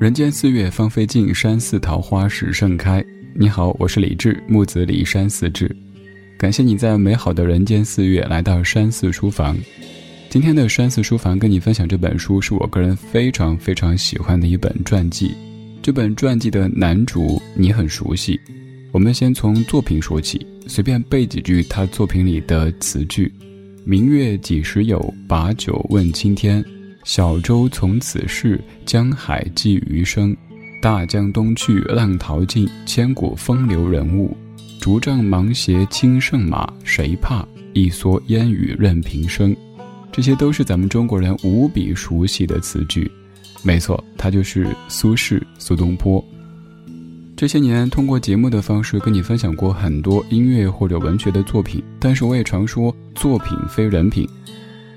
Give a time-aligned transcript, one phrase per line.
[0.00, 3.04] 人间四月芳菲尽，山寺桃花始盛开。
[3.34, 5.76] 你好，我是李志，木子李山寺志。
[6.38, 9.54] 感谢你在美好的人间四月来到山寺书房。
[10.30, 15.34] 今天的山寺书房跟你分享这本书，是我个人非常非常喜欢的一本传记。
[15.82, 18.40] 这本传记的男主你很熟悉，
[18.92, 23.30] 我们先从作品说起，随便背几句他作品里的词句：
[23.84, 26.64] 明月几时有，把酒问青天。
[27.02, 30.36] 小舟从此逝，江海寄余生。
[30.82, 34.36] 大江东去，浪淘尽，千古风流人物。
[34.78, 37.46] 竹杖芒鞋轻胜马，谁怕？
[37.72, 39.56] 一蓑烟雨任平生。
[40.12, 43.10] 这些都是咱们中国人无比熟悉的词句。
[43.62, 46.22] 没错，他就是苏轼苏东坡。
[47.40, 54.28] 这些年，通过节目的方式跟你分享过很多音乐或者文学的作品，但是我也常说，作品非人品。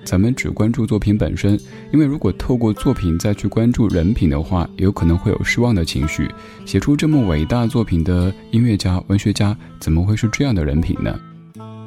[0.03, 1.57] 咱们只关注作品本身，
[1.93, 6.29] 因为如果透过作品再去关注人品的话，有可能会有失望的情绪。
[6.65, 11.17] 写出这么伟大作品的音乐家、文学家，怎么会是这样的人品呢？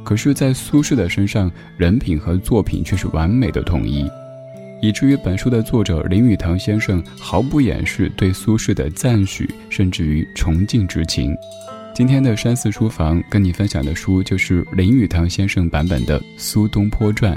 [0.02, 4.10] 可是，在苏轼的身上，人品和作品却是完美的统一，
[4.80, 11.34] 以至于本书的作者林语堂先生毫不掩饰对苏轼的赞许，甚至于崇敬之情。
[11.94, 17.34] 今天的山寺书房跟你分享的书，就是林语堂先生版本的《苏东坡传》。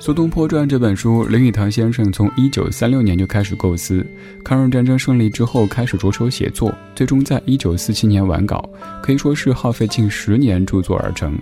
[0.02, 4.04] 《苏东坡传》这本书，林语堂先生从一九三六年就开始构思，
[4.42, 8.66] 抗日战争胜利之后开始着手写作，最终在一九四七年完稿，
[9.02, 11.38] 可以说是耗费近十年著作而成。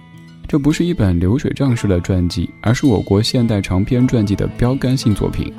[0.49, 5.53] 这不是一本流水账式的传记，而是我国现代长篇传记的标杆性作品。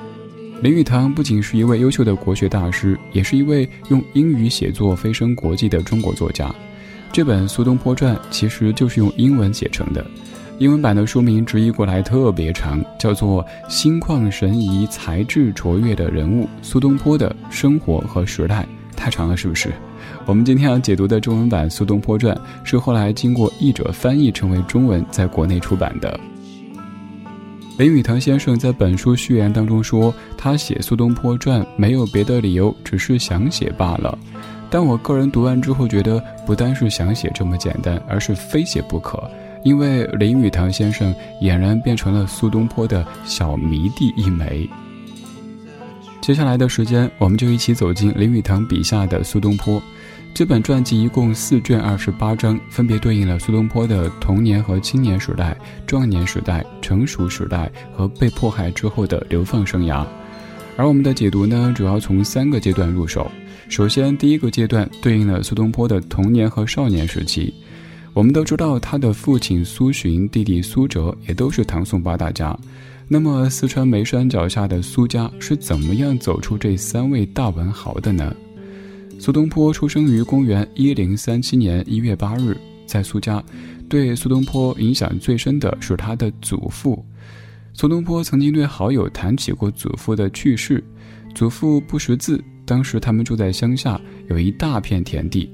[0.63, 6.53] 林语堂不仅是一位优秀的国学大师，也是一位用英语写作飞升国际的中国作家。
[7.11, 10.03] 这本《苏东坡传》其实就是用英文写成的。
[10.57, 19.71] 英文版的书名直译过来特别长，叫做《心旷神怡、才智卓越的人物苏东坡的生活和时代》，太长了，是不是？
[20.29, 26.19] 我们今天要解读的中文版《苏东坡传》是后来经过译者翻译成为中文，在国内出版的。
[27.79, 34.15] 林语堂先生在本书序言当中说，他写《苏东坡传》没有别的理由，只是想写罢了。
[34.69, 39.19] 但我个人读完之后觉得，不单是想写这么简单，而是非写不可。
[39.63, 44.69] 因为林语堂先生俨然变成了苏东坡的小迷弟一枚。
[46.21, 49.81] 接下来的时间，我们就一起走进林语堂笔下的苏东坡。
[50.39, 55.53] 这本传记一共四卷二十八章，分别对应了苏东坡的童年和青年时代、
[55.85, 60.07] 壮年时代、成熟时代和被迫害之后的流放生涯。
[60.77, 63.29] 而我们的解读呢，主要从三个阶段入手。
[63.67, 67.53] 首先，第一个阶段对应了苏东坡的童年和少年时期。
[68.13, 72.57] 我们都知道，他的父亲苏洵、弟弟苏辙也都是唐宋八大家。
[73.09, 78.33] 那么，四川眉山脚下的苏家是怎么样走出这三位大文豪的呢？
[79.19, 83.43] 苏东坡出生于公元一零三七年一月八日，在苏家。
[83.89, 87.05] 对苏东坡影响最深的是他的祖父。
[87.73, 90.81] 苏东坡曾经对好友谈起过祖父的去世。
[91.35, 93.99] 祖父不识字，当时他们住在乡下，
[94.29, 95.51] 有一大片田地。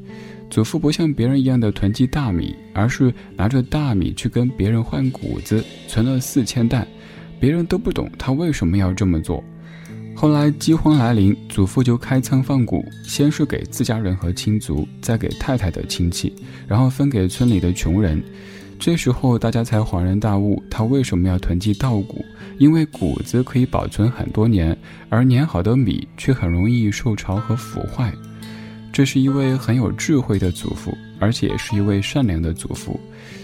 [0.47, 6.87] 祖父不像别人一样的囤积大米，而是拿着大米去跟别人换谷子，存了四千担。
[7.39, 9.43] 别人都不懂他为什么要这么做。
[10.17, 16.33] 后来饥荒来临，祖父就开仓放谷，先是给自家人和亲族，再给太太的亲戚，
[16.67, 18.23] 然后分给村里的穷人。
[18.79, 22.23] 这时候大家才恍然大悟，他为什么要囤积稻谷？
[22.57, 24.75] 因为谷子可以保存很多年，
[25.09, 28.13] 而碾好的米却很容易受潮和腐坏。
[28.93, 32.97] 这是一位很有智慧的祖父，而且是一位善良的祖父，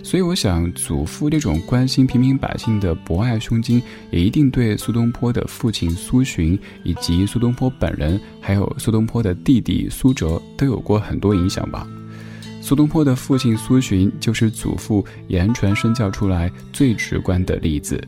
[0.04, 11.88] 所以我想，祖父这种关心平民百姓的博爱胸襟，也一定对苏东坡的父亲苏洵，以及苏东坡本人，还有苏东坡的弟弟苏辙，都有过很多影响吧。
[12.62, 18.02] 苏东坡的父亲苏洵，就是祖父言传身教出来最直观的例子。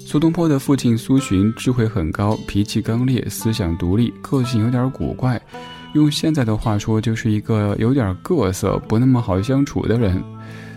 [0.00, 5.40] 苏东坡的父亲苏洵智慧很高，脾气刚烈，思想独立，个性有点古怪。
[5.94, 10.22] 用现在的话说，就是一个有点各色、不那么好相处的人。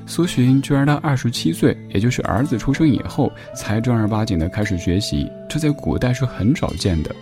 [0.07, 7.13] 苏洵居然到二十七岁，也就是儿子出生以后，才正儿八经的开始学习，这在古代是很少见的。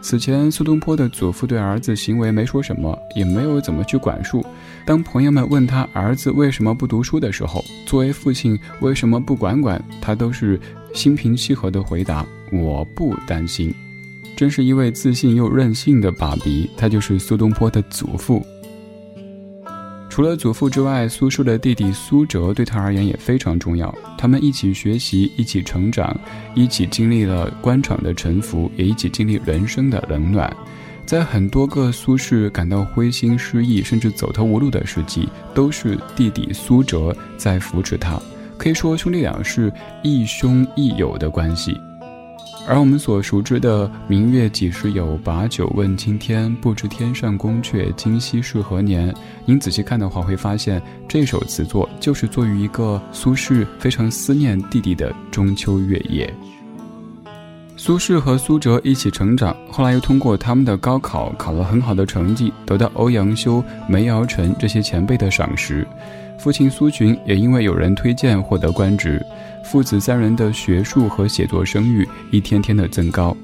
[0.00, 4.44] 此前，苏东坡的祖父对儿子行为没说什么，也没有怎么去管束。
[4.84, 10.60] 当朋友们问他儿子为什么不读书的时候，作为父亲为什么不管管他，都是
[10.94, 13.72] 心平气和的回答：“我不担心。”
[14.36, 18.44] 真是一位自信又任性的爸比，他就是苏东坡的祖父。
[20.14, 23.92] 除了祖父之外，苏轼的弟弟苏辙对他而言也非常重要。
[24.16, 26.16] 他们一起学习，一起成长，
[26.54, 30.56] 一起经历了官场的沉浮，也一起经历人生的冷暖。
[31.04, 38.16] 在很多个苏轼感到灰心失意，甚至走投无路的时期，都是弟弟苏辙在扶持他。
[38.56, 39.72] 可以说，兄弟俩是
[40.04, 41.76] 亦兄亦友的关系。
[42.66, 49.14] 而我们所熟知的“明月几时有，把酒问青天，不知天上宫阙，今夕是何年”，
[49.44, 56.32] 您仔细看的话，会发现这首词作就是作于一个苏轼非常思念弟弟的中秋月夜。
[57.76, 65.86] 苏轼和苏辙一起成长，后来又通过他们的高考考了很好的成绩，得到欧阳修、梅尧臣这些前辈的赏识。
[66.38, 69.24] 父亲苏洵也因为有人推荐获得官职。
[69.64, 73.34] 父子三人的学术和写作声誉一天天的增高，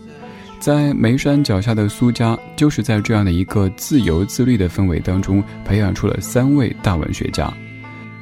[0.60, 7.50] 在眉山脚下的苏家，就是在这样的一个自由自律的氛围当中，培养出了三位大文学家。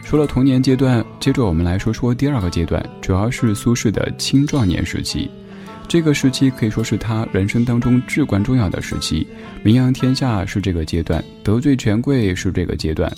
[0.04, 5.28] 除了童年阶段，接着我们来说说第二个阶段，主要是苏轼的青壮年时期。
[5.88, 9.26] 这个时期可以说是他人生当中至关重要的时期，
[9.64, 13.10] 名扬天下是这个阶段，得罪权贵是这个阶段。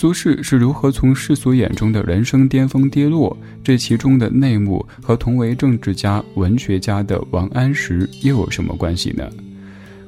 [0.00, 3.36] 苏轼是如何从世俗眼中的人生巅峰跌落？
[3.64, 9.28] 这其中的内幕和同为政治家、文学家的王安石又有什么关系呢？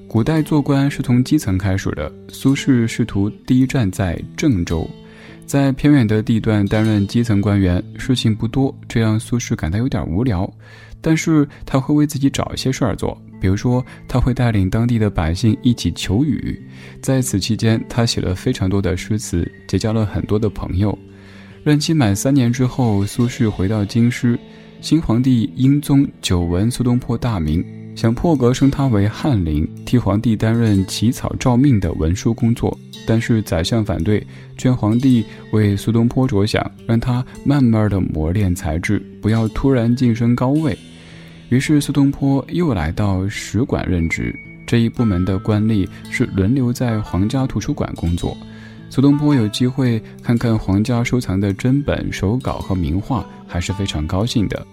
[0.06, 4.88] 古代做官是从基层开始的，苏轼仕途第一站在郑州，
[5.50, 10.49] 在偏远的地段担任基层官员，事情不多，这让苏轼感到有点无聊。
[11.00, 16.56] 但是他会为自己找一些事儿做，比如说他会带领当地的百姓一起求雨，
[17.02, 20.97] 在此期间，他写了非常多的诗词，结交了很多的朋友。
[21.64, 24.38] 任期满三年之后，苏轼回到京师，
[24.81, 27.61] 新皇帝英宗久闻苏东坡大名，
[28.00, 32.75] 想破格升他为翰林，替皇帝担任起草诏命的文书工作。
[33.06, 34.26] 但是宰相反对，
[34.56, 40.75] 劝皇帝为苏东坡着想，让他慢慢的磨练才智，不要突然晋升高位。
[41.50, 44.35] 于是苏东坡又来到史馆任职，
[44.67, 48.35] 这一部门的官吏是轮流在皇家图书馆工作。
[48.88, 54.67] 苏东坡有机会看看皇家收藏的珍本、手稿和名画，还是非常高兴的。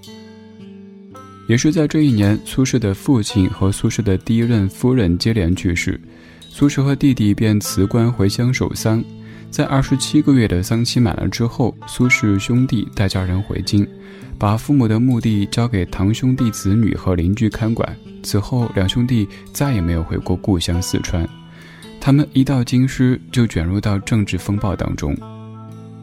[1.47, 5.99] 也是在这一年，苏轼的父亲和苏轼的第一任夫人接连去世，
[6.49, 9.03] 苏轼和弟弟便辞官回乡守丧。
[9.49, 13.87] 在二十七个月的丧期满了之后，苏轼兄弟带家人回京。
[14.39, 17.97] 把父母的墓地交给堂兄弟子女和邻居看管。
[18.21, 21.27] 此后，两兄弟再也没有回过故乡四川。
[21.99, 25.17] 他们一到京师，就卷入到政治风暴当中。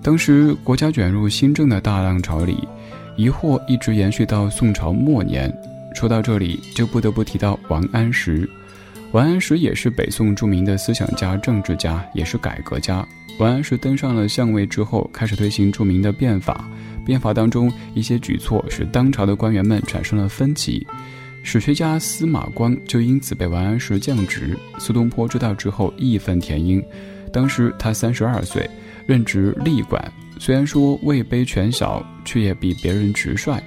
[0.03, 2.59] 当时，国家卷入新政的大浪潮里，
[3.17, 5.53] 疑惑一直延续到宋朝末年。
[5.95, 8.49] 说到这里，就不得不提到王安石。
[9.13, 13.07] 王安石也是北宋著名的思想家、政治家，也是改革家。
[13.39, 16.69] 王安石登上了相位之后，开始推行著名的变法。
[17.05, 20.85] 变法当中一些举措使当朝的官员们产生了分歧，
[21.43, 24.59] 史学家司马光就因此被王安石降职。
[24.79, 26.83] 苏东坡知道之后义愤填膺，
[27.33, 28.69] 当时他三十二岁，
[29.07, 30.13] 任职吏管，
[30.45, 33.59] 虽然说位卑权小，却也比别人直率。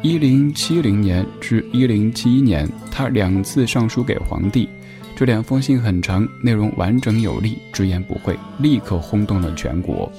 [0.00, 4.66] 一零七零年至一零七一年，他两次上书给皇帝，
[5.14, 10.10] 这两封信很长，内容完整有力，直言不讳，立刻轰动了全国。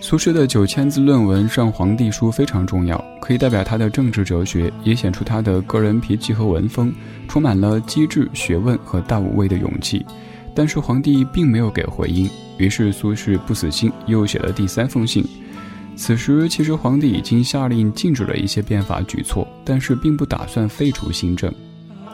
[0.00, 6.90] 苏轼的九千字论文上皇帝书非常重要，可以代表他的政治哲学，也显出他的个人脾气和文风，
[7.28, 10.02] 充满了机智、学问和大无畏的勇气。
[10.54, 12.26] 但是皇帝并没有给回应，
[12.60, 15.24] 于是苏轼不死心，又写了第三封信。
[15.96, 21.50] 此时其实皇帝已经下令禁止了一些变法举措，但是并不打算废除新政。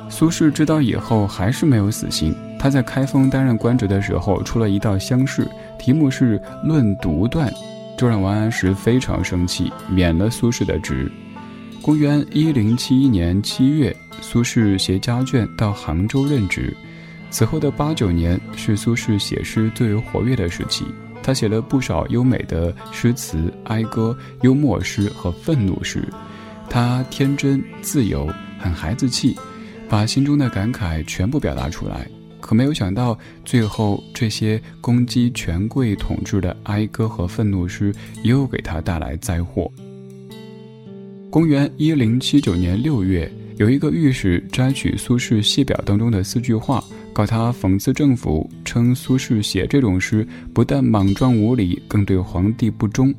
[0.09, 5.49] 苏轼知道以后还是没有死心，他在开封担任官职的时候出了一道乡试，
[5.81, 7.51] 题目是《论独断》。
[7.99, 11.11] 这让王安石非常生气，免了苏轼的职。
[11.83, 16.73] 公元一零七一年七月，苏轼携家眷到杭州任职。
[17.37, 20.87] 此后的八九年是苏轼写诗最为活跃的时期，
[21.23, 26.03] 他写了不少优美的诗词、哀歌、幽默诗和愤怒诗。
[26.71, 28.27] 他天真自由，
[28.59, 29.37] 很孩子气，
[29.87, 32.09] 把心中的感慨全部表达出来。
[32.41, 39.71] 可没有想到，最后这些攻击权贵统治的哀歌和愤怒诗，又给他带来灾祸。
[41.29, 46.83] 公元一零七九年六月，有一个御史摘取苏轼谢表当中的四句话，
[47.17, 53.15] 告他讽刺政府，称苏轼写这种诗不但莽撞无礼，更对皇帝不忠。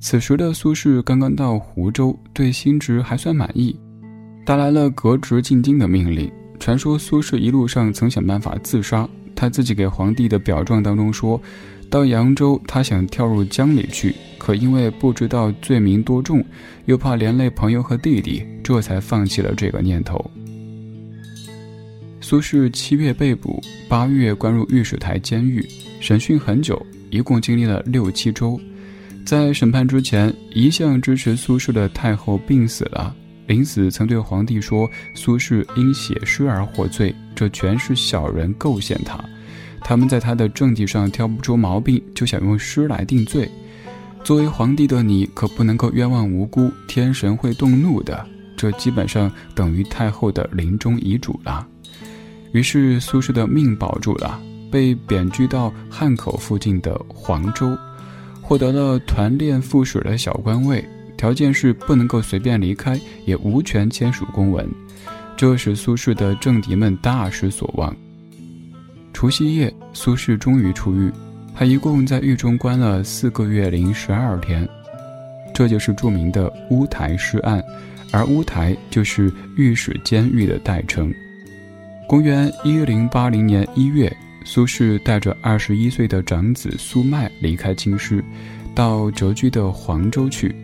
[0.00, 3.78] 此时的苏轼刚刚到湖州，对新职还算满意，
[4.46, 6.32] 带来了革职进京的命令。
[6.58, 11.38] 传说苏轼一路上曾想办法自杀，他自己给皇帝的表状当中说，
[11.90, 16.42] 到扬州他想跳入江里去，可因为不知道罪名多重，
[16.86, 20.24] 又怕连累朋友和弟弟，这才放弃了这个念头。
[22.28, 25.64] 苏轼七月被捕，八月关入御史台监狱，
[26.00, 28.60] 审讯很久，一共经历了六七周。
[29.24, 33.14] 在审判之前，一向支持苏轼的太后病死了。
[33.46, 39.24] 临死曾对皇帝说：“苏轼因写诗而获罪，这全是小人构陷他。
[39.80, 43.48] 他们在他的政绩上挑不出毛病，就想用诗来定罪。
[44.24, 48.26] 作为皇帝的你，可不能够冤枉无辜，天神会动怒的。
[48.56, 51.64] 这基本上等于太后的临终遗嘱了。”
[52.56, 54.40] 于是苏轼的命保住了，
[54.72, 57.76] 被贬居到汉口附近的黄州，
[58.40, 60.82] 获得了团练副使的小官位。
[61.18, 64.66] 条件是不能够随便离开，也无权签署公文，
[65.36, 67.94] 这使苏轼的政敌们大失所望。
[69.12, 71.12] 除夕夜，苏轼终于出狱，
[71.54, 74.66] 他一共在狱中关了四个月零十二天，
[75.52, 77.62] 这就是著名的乌台诗案，
[78.12, 81.12] 而乌台就是御史监狱的代称。
[82.08, 88.24] 公元一零八零年一月，苏轼带着二十一岁的长子苏迈离开京师，
[88.76, 90.54] 到谪居的黄州去。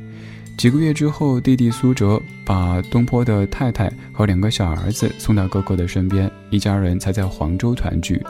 [0.57, 8.23] 几个月之后，弟弟苏辙把东坡的太太和两个小儿子送到哥哥的身边，一家人才在黄州团聚。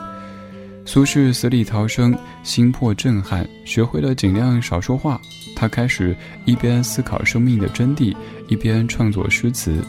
[0.83, 5.21] 苏轼死里逃生，心魄震撼，学会了尽量少说话。
[5.55, 8.15] 他开始一边思考生命的真谛，
[8.47, 9.85] 一边创作诗词。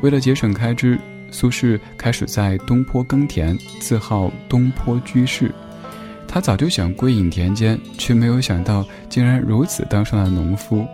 [0.00, 0.98] 为了节省开支，
[1.36, 5.54] 苏轼开始在东坡耕田，自号东坡居士。
[6.26, 10.86] 他早就想归隐田间，却没有想到竟然如此当上了农夫。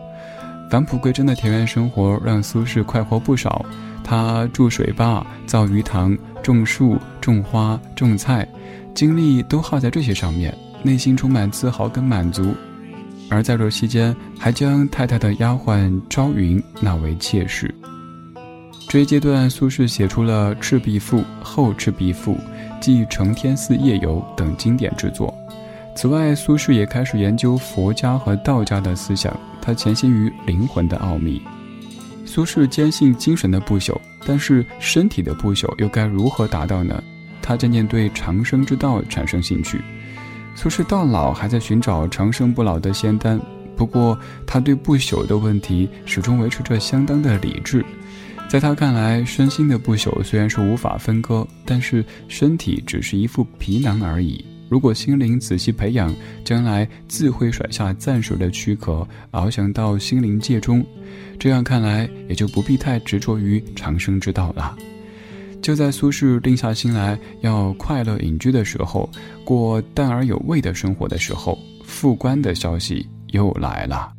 [0.69, 3.65] 返璞归真的田园生活让苏轼快活不少。
[4.03, 8.45] 他筑水坝、造鱼塘、种树、种花、种菜，
[8.97, 12.53] 精力都耗在这些上面，内心充满自豪跟满足。
[13.31, 17.73] 而在这期间，还将太太的丫鬟朝云纳为妾室。
[18.89, 22.35] 这一阶段，苏轼写出了《赤壁赋》《后赤壁赋》
[22.81, 25.33] 即《承天寺夜游》等经典之作。
[25.97, 29.35] 此外，苏轼也开始研究佛家和道家的思想。
[29.62, 31.41] 他潜心于灵魂的奥秘。
[32.27, 33.97] 苏轼坚信精神的不朽，
[34.27, 37.03] 但是身体的不朽又该如何达到呢？
[37.41, 39.81] 他渐渐对长生之道产生兴趣。
[40.55, 43.41] 苏轼到老还在寻找长生不老的仙丹，
[43.77, 47.85] 不过他对不朽的问题始终维持着相当的理智。
[48.53, 54.45] 在他看来，身心的不朽虽然是无法分割，但是身体只是一副皮囊而已。
[54.69, 60.85] 如果心灵仔细培养，将来自会甩下暂时的躯壳，翱翔到心灵界中。
[61.39, 64.77] 这样看来，也就不必太执着于长生之道了。
[65.63, 69.09] 就在苏轼定下心来要快乐隐居的时候，
[69.47, 74.13] 过淡而有味的生活的时候，复官的消息又来了。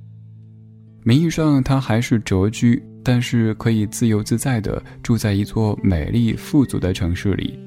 [1.04, 7.60] 名义上他还是谪居，但是可以自由自在地住在一座美丽富足的城市里。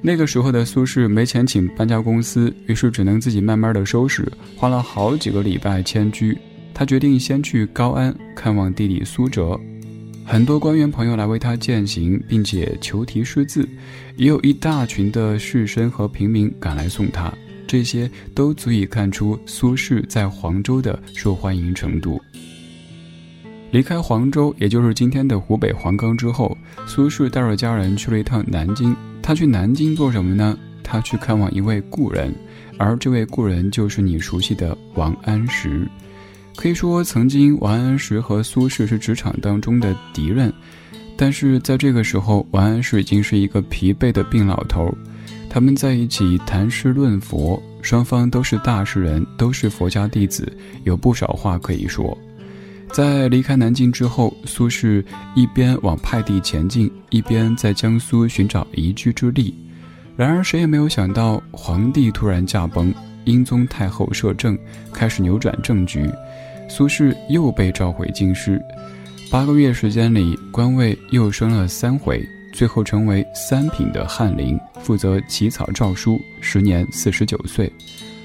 [0.00, 6.36] 那个时候的苏轼没钱请搬家公司，于是只能自己慢慢的收拾，花了好几个礼拜迁居。
[6.74, 9.58] 他决定先去高安看望弟弟苏辙，
[10.26, 13.66] 很多官员朋友来为他饯行，并且求题诗字，
[14.16, 17.32] 也有一大群的士绅和平民赶来送他，
[17.66, 22.20] 这些都足以看出苏轼在黄州的受欢迎程度。
[23.74, 28.94] 离开黄州，也就是今天的湖北黄冈之后，苏轼带着家人去了一趟南京。
[29.20, 30.56] 他去南京做什么呢？
[30.84, 32.32] 他去看望一位故人，
[32.78, 35.88] 而这位故人就是你熟悉的王安石。
[36.54, 40.54] 可以说，曾经王安石和苏轼是职场当中的敌人，
[41.16, 44.88] 但是在这个时候，王安石已经是一个疲惫的病老头。
[45.50, 52.16] 他们在一起谈诗论佛，双方都是大诗人，都是佛家弟子，有不少话可以说。
[52.94, 59.52] 在离开南京之后，苏轼一边往派地前进，一边在江苏寻找宜居之地。
[60.16, 64.56] 然而，谁也没有想到，皇帝突然驾崩，英宗太后摄政，
[64.92, 66.08] 开始扭转政局。
[66.68, 68.62] 苏轼又被召回京师，
[69.28, 76.16] 八个月时间里，官位又升了三回，最后成为三品的翰林，负责起草诏书。
[76.40, 77.68] 时年四十九岁。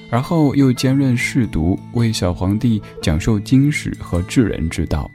[0.10, 5.10] 而后又兼任侍读，为小皇帝讲授经史和治人之道。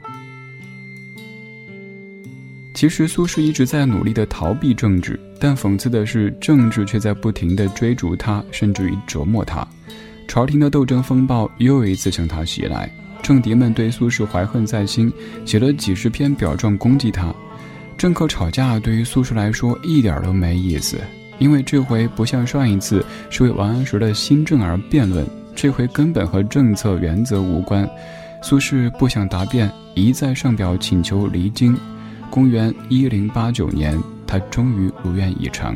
[2.73, 9.65] 其实苏轼一直在努力的逃避政治，但讽刺的是，政治却在不停的追逐他，甚至于折磨他。
[10.27, 15.11] 朝廷的斗争风暴又一次向他袭来，政敌们对苏轼怀恨在心，
[15.45, 17.33] 写了几十篇表状攻击他。
[17.97, 20.99] 政客吵架对于苏轼来说一点都没意思。
[21.39, 25.25] 因为这回不像上一次是为王安石的新政而辩论，
[25.55, 27.89] 这回根本和政策原则无关。
[28.41, 31.77] 苏轼不想答辩，一再上表请求离京。
[32.29, 35.75] 公元一零八九年，他终于如愿以偿。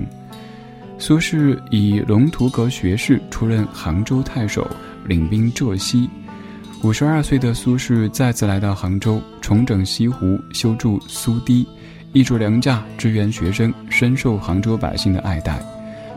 [0.98, 4.70] 苏轼以龙图阁学士出任杭州太守，
[5.06, 6.10] 领兵浙西。
[6.84, 11.66] 五十二岁的苏轼再次来到杭州，重整西湖，修筑苏堤。
[12.12, 15.62] 挹注粮价，支援学生，深受杭州百姓的爱戴。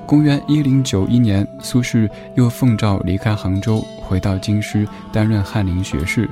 [0.06, 6.28] 公元一零九一年，苏轼又奉诏离开杭州，回到京师担任翰林学士。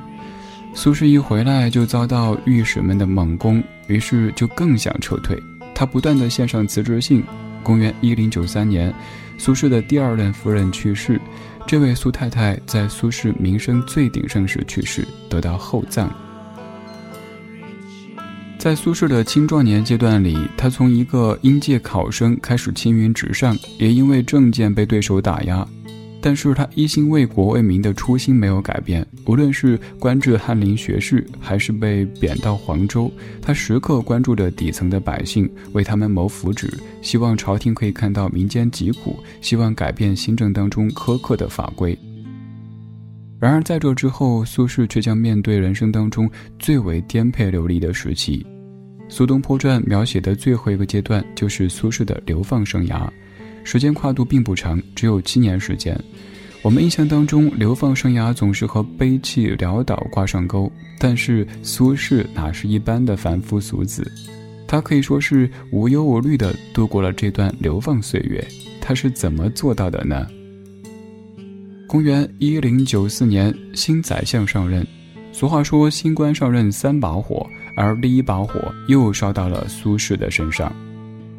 [0.73, 5.37] 苏轼一回来就遭到御史们的猛攻，于是就更想撤退。
[5.75, 7.23] 他不断的献上辞职信。
[7.63, 8.91] 公元一零九三年，
[9.37, 11.21] 苏轼的第二任夫人去世，
[11.67, 16.11] 这位苏太太在苏轼名声最鼎盛时去世，得到厚葬。
[18.61, 25.67] 在苏轼的青壮年阶段里，他从一个应届考生开始青云直上，也因为政见被对手打压，
[26.21, 29.03] 但是他一心为国为民的初心没有改变。
[29.25, 41.97] 无论是官至翰林学士，还是被贬到黄州，他时刻关注着底层的百姓，为他们谋福祉，希望朝廷可以看到民间疾苦，希望改变新政当中苛刻的法规。
[43.39, 48.45] 然而在这之后，苏轼却将面对人生当中最为颠沛流离的时期。
[49.11, 53.09] 《苏东坡传》描写的最后一个阶段，就是苏轼的流放生涯，
[53.65, 55.99] 时间跨度并不长，只有七年时间。
[56.61, 64.09] 我们印象当中，流放生涯总是和悲戚潦倒挂上钩，但是苏轼哪是一般的凡夫俗子？
[64.65, 68.41] 他可以说是无忧无虑地度过了这段流放岁月。
[68.79, 70.25] 他是怎么做到的呢？
[71.85, 74.87] 公元一零九四年，新宰相上任。
[75.33, 77.45] 俗话说，新官上任三把火。
[77.75, 80.71] 而第一把火又烧到了苏轼的身上，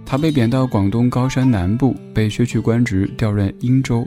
[0.04, 4.06] 他被贬到广东高山南部，被削去官职，调任英州，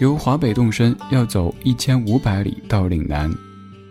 [0.00, 3.30] 由华北动身，要走一千五百里到岭南。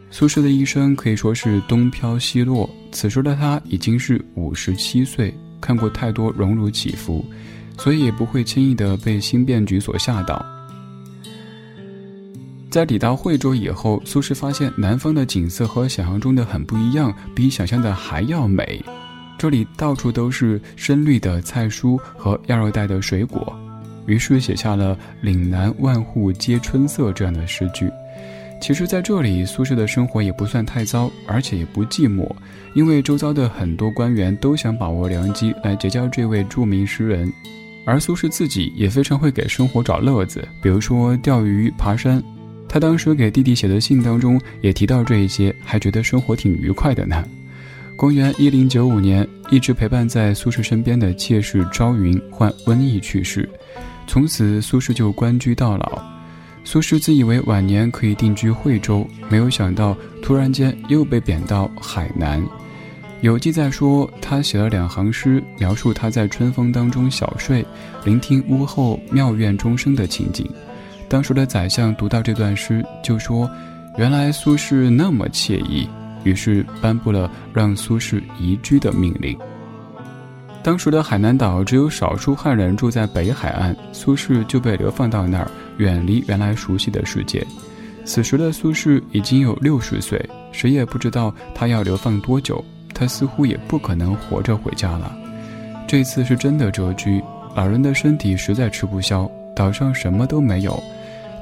[0.09, 7.25] 苏轼的一生可以说是东飘西落，此时的他已经是五十七岁，看过太多荣辱起伏，
[7.77, 10.45] 所以也不会轻易的被新变局所吓倒。
[12.71, 18.81] 在抵达惠州以后，苏轼发现南方的景色和想象中的很不一样，比想象的还要美。
[19.37, 23.53] 这里到处都是深绿的菜蔬和亚热带的水果，
[24.05, 27.91] 于是写下了“岭南万户皆春色”这样的诗句。
[28.61, 32.25] 其实，在这里，苏轼的生活也不算太糟，而且也不寂寞，
[32.73, 37.29] 因为周遭的很多官员都想把握良机来结交这位著名诗人，
[37.85, 42.23] 而苏轼自己也非常会给生活找乐子，比如说钓鱼、爬山。
[42.73, 47.21] 他当时给弟弟写的信当中也提到这一些，还觉得生活挺愉快的呢。
[47.97, 53.47] 公元一零九五年，一直陪伴在苏轼身边的妾室朝云患瘟疫去世，
[54.07, 56.01] 从此苏轼就官居到老。
[56.63, 62.41] 苏轼自以为晚年可以定居惠州，没有想到突然间又被贬到海南。
[63.19, 67.65] 有记载说，他写了两行诗，描述他在春风当中小睡，
[68.05, 70.49] 聆听屋后妙院钟声的情景。
[71.11, 73.51] 当时的宰相读到这段诗，就说
[73.99, 75.85] ：“原来苏轼那么惬意。”
[76.23, 79.37] 于是颁布了让苏轼移居的命令。
[80.63, 87.45] 当时的海南岛只有少数汉人住在北海岸，苏轼就被流放到那儿，远离原来熟悉的世界。
[88.05, 90.17] 此时的苏轼已经有六十岁，
[90.53, 95.13] 谁也不知道他要流放多久，他似乎也不可能活着回家了。
[95.85, 97.21] 这次是真的谪居，
[97.53, 100.81] 老人的身体实在吃不消，岛上什么都没有。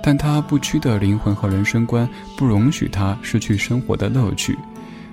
[0.02, 2.08] 但他不屈的灵魂和人生观
[2.38, 4.58] 不容许他失去生活的乐趣。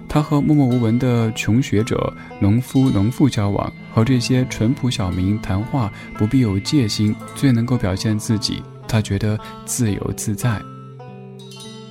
[0.08, 8.62] 他和默默无闻的穷学者、农夫、农妇交往，和这些淳朴小民谈话，不必有戒心，最能够表现自己。
[8.86, 10.62] 他觉得自由自在。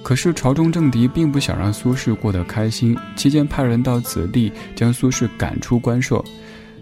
[0.02, 6.24] 可是朝中政敌并不想让苏轼过得开心，期间派人到此地将苏轼赶出官舍。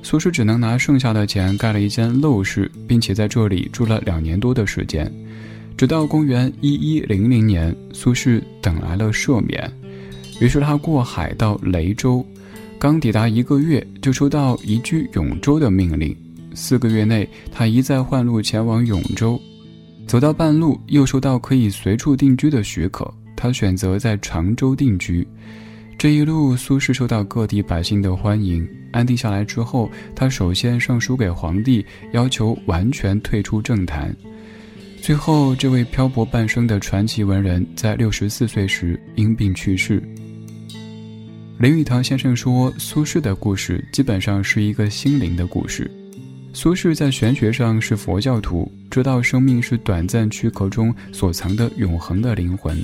[0.03, 5.11] 苏轼只能拿剩下的钱盖了一间陋室，并且在这里住了两年多的时间。
[5.75, 9.71] 直到公元一一零零年，苏轼等来了赦免，
[10.39, 12.25] 于是他过海到雷州，
[12.79, 16.15] 刚抵达一个月，就收到移居永州的命令。
[16.53, 19.41] 四个月内，他一再换路前往永州，
[20.05, 25.27] 走到半路，又收到可以随处定居的许可，他选择在常州定居。
[25.97, 28.67] 这一路，苏轼受到各地百姓的欢迎。
[28.91, 34.15] 安定下来之后，他首先上书给皇帝，要求完全退出政坛。
[35.03, 40.01] 最后，这位漂泊半生的传奇文人，在六十四岁时因病去世。
[41.59, 45.91] 林语堂先生说：“苏轼的故事基本上是一个心灵的故事。
[46.53, 52.81] 苏轼在玄学上是佛教徒，知道生命是短暂躯壳中所藏的永恒的灵魂。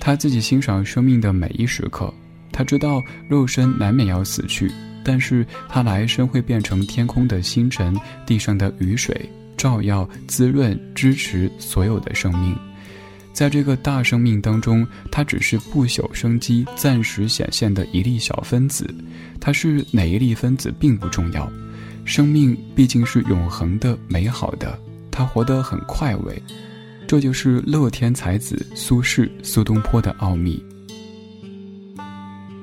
[0.00, 2.12] 他自己欣赏生命的每一时刻，
[2.50, 4.68] 他知道肉身难免要死去，
[5.04, 12.56] 但是他来生会变成天空的星辰、地上的雨水，照耀、滋润、支持所有的生命。
[13.32, 18.88] 在这个大生命当中，它只是不朽生机暂时显现的一粒小分子，
[19.40, 21.50] 它是哪一粒分子并不重要。
[22.04, 24.78] 生命毕竟是永恒的、美好的，
[25.10, 26.40] 它活得很快慰，
[27.08, 30.62] 这就是乐天才子苏轼苏东坡的奥秘。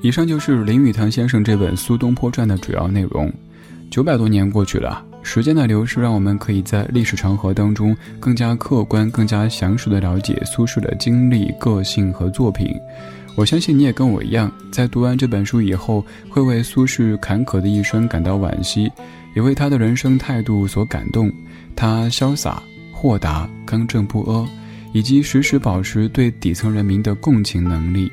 [0.02, 3.32] 以上就是林语堂先生这本《苏东坡传》的主要内容。
[3.92, 12.76] 九百多年过去了，时间的流逝让我们可以在历史长河当中更加客观、更加详实的了解苏轼的经历、个性和作品。
[13.38, 18.92] 我相信你也跟我一样，在读完这本书以后，会为苏轼坎坷的一生感到惋惜。
[19.34, 21.32] 也为他的人生态度所感动，
[21.74, 24.46] 他潇洒、豁达、刚正不阿，
[24.92, 28.12] 以及时时保持对底层人民的共情能力，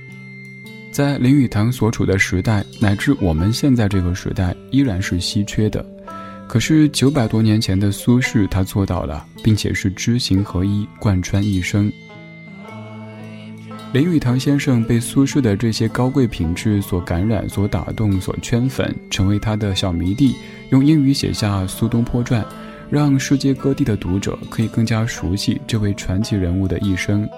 [0.92, 5.84] 在林语堂所处的时代，乃至我们现在这个时代，依然是稀缺的。
[6.48, 11.92] 可是九百多年前的苏轼，他做到了，并且是知行合一，贯穿一生。
[13.92, 20.34] 林语堂先生被苏轼的这些高贵品质所感染、所打动、所圈粉，成为他的小迷弟。
[20.70, 22.42] 用英语写下《苏东坡传》，
[22.90, 27.28] 让世界各地的读者可以更加熟悉这位传奇人物的一生。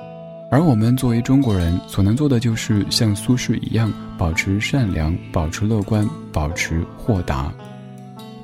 [0.53, 7.53] 而我们作为中国人，所能做的就是像苏轼一样，保持善良，保持乐观，保持豁达。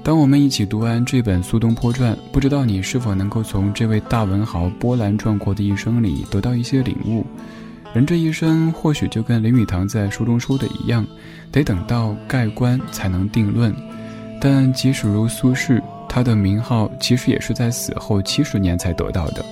[0.07, 7.27] 当我们一起读完这本《苏东坡传》，不知道你是否能够从这位大文豪波澜壮阔的一生里得到一些领悟。
[7.93, 11.05] 人这一生，或许就跟林语堂在书中说的一样，
[11.51, 13.75] 得等到盖棺才能定论。
[14.41, 19.45] 但即使如苏轼，他的名号其实也是在死后七十年才得到的。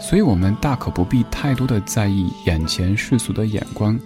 [0.00, 3.96] 所以，我们大可不必太多的在意眼前世俗的眼光，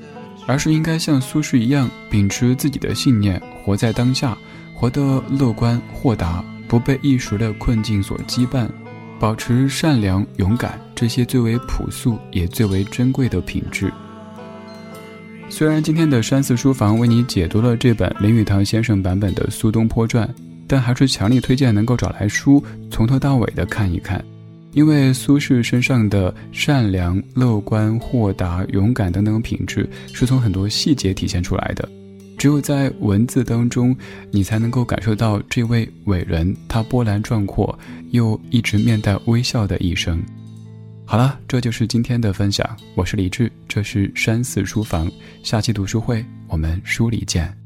[0.47, 4.37] 而是应该像苏轼一样，秉持自己的信念，活在当下，
[4.79, 8.69] 活得乐观豁达，不被一时的困境所羁绊。
[9.19, 13.91] 保持善良、勇敢，这些最为朴素也最为珍贵的品质。
[15.49, 20.29] 虽然今天的山寺书房为你解读了这本林语堂先生版本的《苏东坡传》，
[20.69, 24.23] 但还是强力推荐能够找来书，从头到尾的看一看，
[24.73, 31.89] 因为苏轼身上的善良、乐观、豁达、勇敢等等品质，是从很多细节体现出来的。
[32.39, 33.97] 只有在文字当中，
[34.31, 37.77] 你才能够感受到这位伟人他波澜壮阔
[38.11, 40.23] 又一直面带微笑的一生。
[41.05, 42.69] 好了，这就是今天的分享。
[42.95, 45.11] 我是李志，这是山寺书房。
[45.43, 47.66] 下期读书会，我们书里见。